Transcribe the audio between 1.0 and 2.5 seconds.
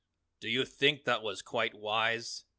that was quite wise?"